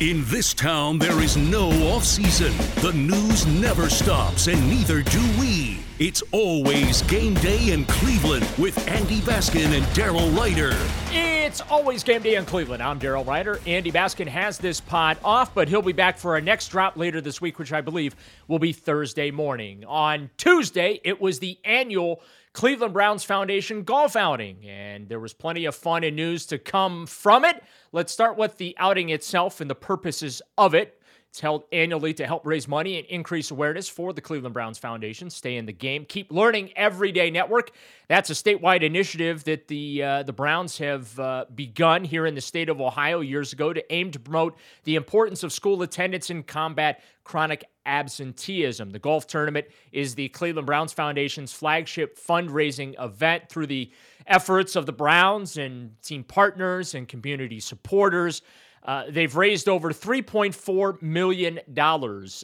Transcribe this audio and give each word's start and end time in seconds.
In 0.00 0.24
this 0.24 0.54
town, 0.54 0.98
there 0.98 1.20
is 1.20 1.36
no 1.36 1.68
off 1.92 2.04
season. 2.04 2.56
The 2.80 2.92
news 2.94 3.46
never 3.46 3.90
stops, 3.90 4.46
and 4.46 4.58
neither 4.66 5.02
do 5.02 5.20
we. 5.38 5.89
It's 6.00 6.22
always 6.32 7.02
game 7.02 7.34
day 7.34 7.72
in 7.72 7.84
Cleveland 7.84 8.48
with 8.56 8.88
Andy 8.88 9.20
Baskin 9.20 9.76
and 9.76 9.84
Daryl 9.88 10.34
Ruiter. 10.34 10.74
It's 11.12 11.60
always 11.60 12.02
game 12.02 12.22
day 12.22 12.36
in 12.36 12.46
Cleveland. 12.46 12.82
I'm 12.82 12.98
Daryl 12.98 13.26
Ruiter. 13.26 13.60
Andy 13.66 13.92
Baskin 13.92 14.26
has 14.26 14.56
this 14.56 14.80
pod 14.80 15.18
off, 15.22 15.54
but 15.54 15.68
he'll 15.68 15.82
be 15.82 15.92
back 15.92 16.16
for 16.16 16.32
our 16.32 16.40
next 16.40 16.68
drop 16.68 16.96
later 16.96 17.20
this 17.20 17.42
week, 17.42 17.58
which 17.58 17.74
I 17.74 17.82
believe 17.82 18.16
will 18.48 18.58
be 18.58 18.72
Thursday 18.72 19.30
morning. 19.30 19.84
On 19.84 20.30
Tuesday, 20.38 21.02
it 21.04 21.20
was 21.20 21.38
the 21.38 21.58
annual 21.66 22.22
Cleveland 22.54 22.94
Browns 22.94 23.22
Foundation 23.22 23.82
golf 23.82 24.16
outing, 24.16 24.64
and 24.66 25.06
there 25.06 25.20
was 25.20 25.34
plenty 25.34 25.66
of 25.66 25.74
fun 25.74 26.02
and 26.02 26.16
news 26.16 26.46
to 26.46 26.56
come 26.56 27.06
from 27.06 27.44
it. 27.44 27.62
Let's 27.92 28.10
start 28.10 28.38
with 28.38 28.56
the 28.56 28.74
outing 28.78 29.10
itself 29.10 29.60
and 29.60 29.68
the 29.68 29.74
purposes 29.74 30.40
of 30.56 30.74
it. 30.74 30.99
It's 31.30 31.38
held 31.38 31.62
annually 31.70 32.12
to 32.14 32.26
help 32.26 32.44
raise 32.44 32.66
money 32.66 32.98
and 32.98 33.06
increase 33.06 33.52
awareness 33.52 33.88
for 33.88 34.12
the 34.12 34.20
Cleveland 34.20 34.52
Browns 34.52 34.78
Foundation. 34.78 35.30
Stay 35.30 35.58
in 35.58 35.64
the 35.64 35.72
game, 35.72 36.04
keep 36.04 36.32
learning 36.32 36.72
everyday 36.74 37.30
network. 37.30 37.70
That's 38.08 38.30
a 38.30 38.32
statewide 38.32 38.82
initiative 38.82 39.44
that 39.44 39.68
the 39.68 40.02
uh, 40.02 40.22
the 40.24 40.32
Browns 40.32 40.78
have 40.78 41.20
uh, 41.20 41.44
begun 41.54 42.02
here 42.02 42.26
in 42.26 42.34
the 42.34 42.40
state 42.40 42.68
of 42.68 42.80
Ohio 42.80 43.20
years 43.20 43.52
ago 43.52 43.72
to 43.72 43.92
aim 43.92 44.10
to 44.10 44.18
promote 44.18 44.58
the 44.82 44.96
importance 44.96 45.44
of 45.44 45.52
school 45.52 45.82
attendance 45.82 46.30
and 46.30 46.44
combat 46.44 47.00
chronic 47.22 47.64
absenteeism. 47.86 48.90
The 48.90 48.98
golf 48.98 49.28
tournament 49.28 49.68
is 49.92 50.16
the 50.16 50.30
Cleveland 50.30 50.66
Browns 50.66 50.92
Foundation's 50.92 51.52
flagship 51.52 52.18
fundraising 52.18 53.00
event 53.00 53.48
through 53.48 53.68
the 53.68 53.92
efforts 54.26 54.74
of 54.74 54.84
the 54.84 54.92
Browns 54.92 55.56
and 55.56 55.94
team 56.02 56.24
partners 56.24 56.96
and 56.96 57.06
community 57.06 57.60
supporters. 57.60 58.42
Uh, 58.82 59.04
they've 59.08 59.36
raised 59.36 59.68
over 59.68 59.92
$3.4 59.92 61.00
million 61.02 61.60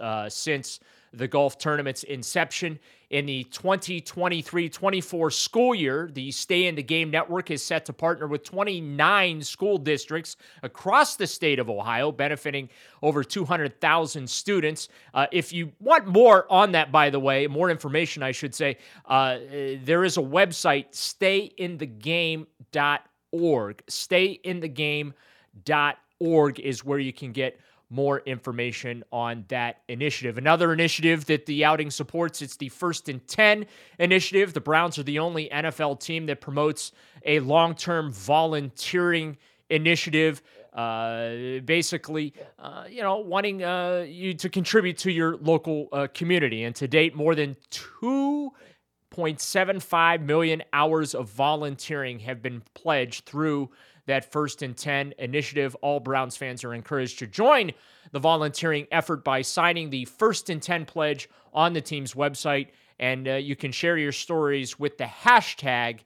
uh, 0.00 0.28
since 0.28 0.80
the 1.12 1.28
golf 1.28 1.58
tournament's 1.58 2.02
inception. 2.04 2.78
In 3.10 3.26
the 3.26 3.44
2023 3.44 4.70
24 4.70 5.30
school 5.30 5.74
year, 5.74 6.08
the 6.14 6.30
Stay 6.30 6.66
in 6.66 6.74
the 6.74 6.82
Game 6.82 7.10
Network 7.10 7.50
is 7.50 7.62
set 7.62 7.84
to 7.84 7.92
partner 7.92 8.26
with 8.26 8.42
29 8.42 9.42
school 9.42 9.76
districts 9.76 10.36
across 10.62 11.16
the 11.16 11.26
state 11.26 11.58
of 11.58 11.68
Ohio, 11.68 12.10
benefiting 12.10 12.70
over 13.02 13.22
200,000 13.22 14.30
students. 14.30 14.88
Uh, 15.12 15.26
if 15.30 15.52
you 15.52 15.72
want 15.78 16.06
more 16.06 16.50
on 16.50 16.72
that, 16.72 16.90
by 16.90 17.10
the 17.10 17.20
way, 17.20 17.46
more 17.46 17.68
information, 17.68 18.22
I 18.22 18.32
should 18.32 18.54
say, 18.54 18.78
uh, 19.04 19.40
there 19.82 20.04
is 20.04 20.16
a 20.16 20.22
website, 20.22 20.92
stayinthegame.org. 20.92 23.86
Stayinthegame.org 23.86 25.96
org 26.22 26.60
is 26.60 26.84
where 26.84 26.98
you 26.98 27.12
can 27.12 27.32
get 27.32 27.58
more 27.92 28.20
information 28.20 29.04
on 29.12 29.44
that 29.48 29.82
initiative. 29.88 30.38
Another 30.38 30.72
initiative 30.72 31.26
that 31.26 31.44
the 31.44 31.62
outing 31.64 31.90
supports, 31.90 32.40
it's 32.40 32.56
the 32.56 32.70
First 32.70 33.10
and 33.10 33.28
10 33.28 33.66
initiative. 33.98 34.54
The 34.54 34.62
Browns 34.62 34.98
are 34.98 35.02
the 35.02 35.18
only 35.18 35.50
NFL 35.50 36.00
team 36.00 36.24
that 36.26 36.40
promotes 36.40 36.92
a 37.26 37.40
long-term 37.40 38.10
volunteering 38.10 39.36
initiative. 39.68 40.40
Uh, 40.72 41.58
basically, 41.66 42.32
uh, 42.58 42.84
you 42.88 43.02
know, 43.02 43.18
wanting 43.18 43.62
uh, 43.62 44.06
you 44.08 44.32
to 44.32 44.48
contribute 44.48 44.96
to 44.96 45.12
your 45.12 45.36
local 45.36 45.88
uh, 45.92 46.06
community. 46.14 46.64
And 46.64 46.74
to 46.76 46.88
date, 46.88 47.14
more 47.14 47.34
than 47.34 47.58
2.75 47.70 50.22
million 50.22 50.62
hours 50.72 51.14
of 51.14 51.28
volunteering 51.28 52.20
have 52.20 52.40
been 52.40 52.62
pledged 52.72 53.26
through 53.26 53.68
that 54.06 54.30
First 54.30 54.62
and 54.62 54.76
10 54.76 55.14
initiative. 55.18 55.74
All 55.76 56.00
Browns 56.00 56.36
fans 56.36 56.64
are 56.64 56.74
encouraged 56.74 57.18
to 57.20 57.26
join 57.26 57.72
the 58.10 58.18
volunteering 58.18 58.86
effort 58.90 59.24
by 59.24 59.42
signing 59.42 59.90
the 59.90 60.04
First 60.04 60.50
and 60.50 60.62
10 60.62 60.86
pledge 60.86 61.28
on 61.52 61.72
the 61.72 61.80
team's 61.80 62.14
website. 62.14 62.68
And 62.98 63.28
uh, 63.28 63.34
you 63.34 63.56
can 63.56 63.72
share 63.72 63.96
your 63.96 64.12
stories 64.12 64.78
with 64.78 64.98
the 64.98 65.04
hashtag 65.04 66.00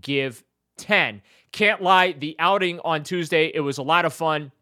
Give10. 0.00 1.20
Can't 1.52 1.82
lie, 1.82 2.12
the 2.12 2.36
outing 2.38 2.80
on 2.80 3.02
Tuesday, 3.02 3.50
it 3.54 3.60
was 3.60 3.78
a 3.78 3.82
lot 3.82 4.04
of 4.04 4.12
fun 4.12 4.52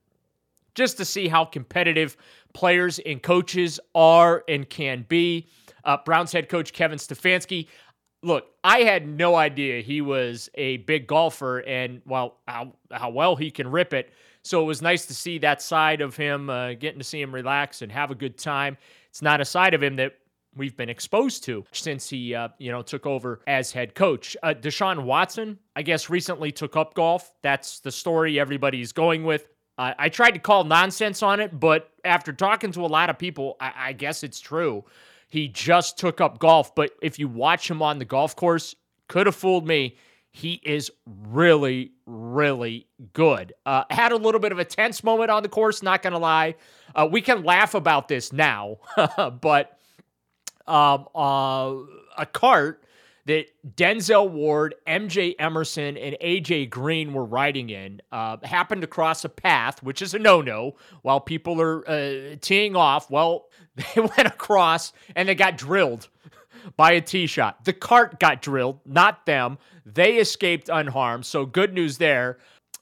just 0.75 0.97
to 0.97 1.05
see 1.05 1.29
how 1.29 1.45
competitive 1.45 2.17
players 2.53 2.99
and 3.01 3.23
coaches 3.23 3.81
are 3.95 4.45
and 4.49 4.69
can 4.69 5.05
be. 5.09 5.47
Uh, 5.85 5.97
Browns 6.05 6.33
head 6.33 6.49
coach 6.49 6.73
Kevin 6.73 6.99
Stefanski, 6.99 7.69
look, 8.23 8.47
I 8.63 8.81
had 8.81 9.09
no 9.09 9.35
idea 9.35 9.83
he 9.83 10.01
was 10.01 10.49
a 10.55 10.79
big 10.79 11.07
golfer 11.07 11.61
and 11.61 12.03
well, 12.07 12.37
how, 12.47 12.73
how 12.91 13.11
well 13.11 13.37
he 13.37 13.51
can 13.51 13.71
rip 13.71 13.93
it. 13.95 14.13
So 14.43 14.63
it 14.63 14.65
was 14.65 14.81
nice 14.81 15.07
to 15.07 15.15
see 15.15 15.39
that 15.39 15.61
side 15.61 16.01
of 16.01 16.17
him, 16.17 16.49
uh, 16.49 16.75
getting 16.75 16.99
to 16.99 17.05
see 17.05 17.21
him 17.21 17.35
relax 17.35 17.83
and 17.83 17.93
have 17.93 18.11
a 18.11 18.15
good 18.15 18.39
time. 18.39 18.77
It's 19.09 19.23
not 19.23 19.41
a 19.41 19.45
side 19.45 19.75
of 19.75 19.83
him 19.83 19.97
that 19.97 20.15
we've 20.57 20.77
been 20.77 20.89
exposed 20.89 21.45
to 21.45 21.65
since 21.73 22.09
he, 22.09 22.35
uh, 22.35 22.49
you 22.59 22.73
know, 22.73 22.83
took 22.83 23.07
over 23.07 23.41
as 23.47 23.71
head 23.71 23.95
coach. 23.95 24.37
Uh, 24.43 24.55
Deshaun 24.55 25.05
Watson, 25.05 25.59
I 25.77 25.83
guess, 25.83 26.11
recently 26.11 26.53
took 26.53 26.77
up 26.77 26.95
golf. 26.95 27.33
That's 27.43 27.81
the 27.81 27.93
story 27.93 28.41
everybody's 28.41 28.93
going 28.93 29.25
with. 29.25 29.47
I 29.83 30.11
tried 30.11 30.33
to 30.33 30.39
call 30.39 30.65
nonsense 30.65 31.23
on 31.23 31.41
it, 31.41 31.59
but 31.59 31.91
after 32.05 32.35
talking 32.35 32.71
to 32.73 32.85
a 32.85 32.87
lot 32.87 33.09
of 33.09 33.17
people, 33.17 33.57
I, 33.59 33.73
I 33.77 33.93
guess 33.95 34.23
it's 34.23 34.39
true. 34.39 34.85
He 35.31 35.47
just 35.49 35.97
took 35.97 36.21
up 36.21 36.41
golf, 36.41 36.75
but 36.75 36.91
if 37.01 37.19
you 37.19 37.29
watch 37.29 37.71
him 37.71 37.81
on 37.83 37.99
the 37.99 38.05
golf 38.05 38.35
course, 38.35 38.75
could 39.09 39.27
have 39.27 39.37
fooled 39.37 39.67
me. 39.67 39.97
He 40.33 40.61
is 40.65 40.91
really, 41.07 41.93
really 42.05 42.87
good. 43.13 43.53
Uh, 43.65 43.85
had 43.91 44.13
a 44.13 44.17
little 44.17 44.41
bit 44.41 44.53
of 44.53 44.59
a 44.59 44.65
tense 44.65 45.03
moment 45.03 45.31
on 45.31 45.43
the 45.45 45.49
course, 45.49 45.83
not 45.83 46.03
going 46.03 46.13
to 46.13 46.19
lie. 46.19 46.57
Uh, 46.95 47.09
we 47.11 47.21
can 47.21 47.45
laugh 47.45 47.75
about 47.75 48.09
this 48.09 48.33
now, 48.33 48.79
but 49.41 49.79
um, 50.67 51.07
uh, 51.15 51.75
a 52.19 52.27
cart 52.27 52.83
that 53.31 53.47
Denzel 53.77 54.29
Ward, 54.29 54.75
MJ 54.89 55.37
Emerson, 55.39 55.97
and 55.97 56.17
AJ 56.21 56.69
Green 56.69 57.13
were 57.13 57.25
riding 57.25 57.71
in 57.71 58.03
uh, 58.11 58.39
happened 58.43 58.81
to 58.81 58.89
cross 58.89 59.25
a 59.25 59.29
path, 59.29 59.85
which 59.85 60.03
is 60.03 60.15
a 60.15 60.19
no 60.19 60.43
no, 60.43 60.75
while 61.03 61.21
people 61.21 61.61
are 61.61 61.89
uh, 61.89 62.35
teeing 62.41 62.75
off. 62.75 63.09
Well, 63.09 63.47
they 63.77 64.01
went 64.01 64.27
across 64.27 64.93
and 65.15 65.29
they 65.29 65.37
got 65.37 65.57
drilled 65.57 66.09
by 66.77 66.93
a 66.93 67.01
tee 67.01 67.29
shot. 67.29 67.65
The 67.65 67.73
cart 67.73 68.19
got 68.19 68.43
drilled, 68.43 68.81
not 68.85 69.27
them. 69.27 69.59
They 69.87 70.17
escaped 70.17 70.69
unharmed. 70.69 71.25
So 71.25 71.47
good 71.47 71.73
news 71.73 71.99
there. 71.99 72.39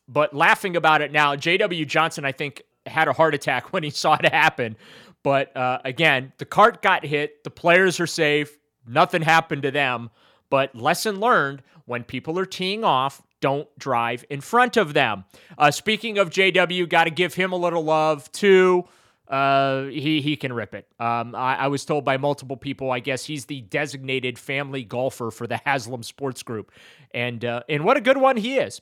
But 0.08 0.34
laughing 0.34 0.76
about 0.76 1.02
it 1.02 1.12
now, 1.12 1.36
J.W. 1.36 1.84
Johnson, 1.84 2.24
I 2.24 2.32
think, 2.32 2.62
had 2.86 3.06
a 3.06 3.12
heart 3.12 3.34
attack 3.34 3.72
when 3.74 3.82
he 3.82 3.90
saw 3.90 4.14
it 4.14 4.32
happen. 4.32 4.78
But 5.22 5.54
uh, 5.54 5.80
again, 5.84 6.32
the 6.38 6.46
cart 6.46 6.80
got 6.80 7.04
hit. 7.04 7.44
The 7.44 7.50
players 7.50 8.00
are 8.00 8.06
safe. 8.06 8.56
Nothing 8.86 9.20
happened 9.20 9.62
to 9.64 9.70
them. 9.70 10.08
But 10.50 10.74
lesson 10.74 11.20
learned 11.20 11.62
when 11.84 12.04
people 12.04 12.38
are 12.38 12.46
teeing 12.46 12.84
off, 12.84 13.22
don't 13.40 13.68
drive 13.78 14.24
in 14.30 14.40
front 14.40 14.76
of 14.76 14.94
them. 14.94 15.24
Uh, 15.56 15.70
speaking 15.70 16.18
of 16.18 16.30
JW, 16.30 16.88
got 16.88 17.04
to 17.04 17.10
give 17.10 17.34
him 17.34 17.52
a 17.52 17.56
little 17.56 17.84
love 17.84 18.30
too. 18.32 18.84
uh, 19.28 19.84
he 19.84 20.20
he 20.22 20.36
can 20.36 20.52
rip 20.52 20.74
it. 20.74 20.86
Um, 20.98 21.34
I, 21.34 21.56
I, 21.56 21.66
was 21.68 21.84
told 21.84 22.04
by 22.04 22.16
multiple 22.16 22.56
people. 22.56 22.90
I 22.90 23.00
guess 23.00 23.24
he's 23.24 23.44
the 23.44 23.60
designated 23.60 24.38
family 24.38 24.82
golfer 24.84 25.30
for 25.30 25.46
the 25.46 25.58
Haslam 25.66 26.02
Sports 26.02 26.42
Group, 26.42 26.72
and 27.12 27.44
uh, 27.44 27.62
and 27.68 27.84
what 27.84 27.96
a 27.96 28.00
good 28.00 28.16
one 28.16 28.38
he 28.38 28.56
is. 28.56 28.80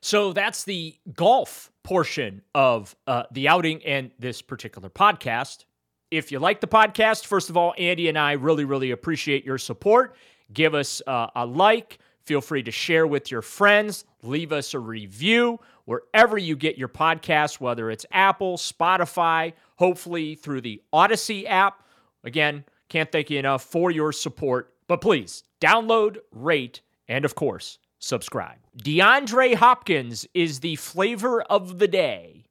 So 0.00 0.32
that's 0.32 0.62
the 0.62 0.94
golf 1.14 1.72
portion 1.82 2.42
of 2.54 2.94
uh, 3.08 3.24
the 3.32 3.48
outing 3.48 3.84
and 3.84 4.12
this 4.20 4.40
particular 4.40 4.88
podcast. 4.88 5.64
If 6.12 6.30
you 6.30 6.38
like 6.38 6.60
the 6.60 6.68
podcast, 6.68 7.26
first 7.26 7.50
of 7.50 7.56
all, 7.56 7.74
Andy 7.76 8.08
and 8.08 8.16
I 8.16 8.32
really 8.32 8.64
really 8.64 8.92
appreciate 8.92 9.44
your 9.44 9.58
support. 9.58 10.14
Give 10.52 10.74
us 10.74 11.02
uh, 11.06 11.28
a 11.34 11.46
like. 11.46 11.98
Feel 12.22 12.40
free 12.40 12.62
to 12.62 12.70
share 12.70 13.06
with 13.06 13.30
your 13.30 13.42
friends. 13.42 14.04
Leave 14.22 14.52
us 14.52 14.74
a 14.74 14.78
review 14.78 15.58
wherever 15.86 16.36
you 16.36 16.56
get 16.56 16.76
your 16.76 16.88
podcast, 16.88 17.60
whether 17.60 17.90
it's 17.90 18.04
Apple, 18.12 18.58
Spotify, 18.58 19.54
hopefully 19.76 20.34
through 20.34 20.60
the 20.60 20.82
Audacy 20.92 21.48
app. 21.48 21.82
Again, 22.24 22.64
can't 22.88 23.10
thank 23.10 23.30
you 23.30 23.38
enough 23.38 23.62
for 23.62 23.90
your 23.90 24.12
support. 24.12 24.74
But 24.86 25.00
please 25.00 25.44
download, 25.60 26.18
rate, 26.32 26.82
and 27.08 27.24
of 27.24 27.34
course, 27.34 27.78
subscribe. 27.98 28.58
DeAndre 28.82 29.54
Hopkins 29.54 30.26
is 30.34 30.60
the 30.60 30.76
flavor 30.76 31.42
of 31.42 31.78
the 31.78 31.88
day. 31.88 32.44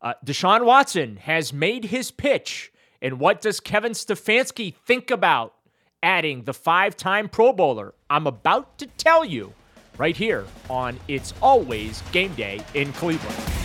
Uh, 0.00 0.14
Deshaun 0.24 0.64
Watson 0.64 1.16
has 1.16 1.52
made 1.52 1.86
his 1.86 2.10
pitch. 2.10 2.72
And 3.00 3.20
what 3.20 3.40
does 3.40 3.60
Kevin 3.60 3.92
Stefanski 3.92 4.74
think 4.74 5.10
about 5.10 5.54
adding 6.02 6.44
the 6.44 6.54
five 6.54 6.96
time 6.96 7.28
Pro 7.28 7.52
Bowler? 7.52 7.94
I'm 8.10 8.26
about 8.26 8.78
to 8.78 8.86
tell 8.86 9.24
you 9.24 9.52
right 9.96 10.16
here 10.16 10.46
on 10.70 10.98
It's 11.08 11.34
Always 11.42 12.02
Game 12.12 12.34
Day 12.34 12.60
in 12.74 12.92
Cleveland. 12.92 13.57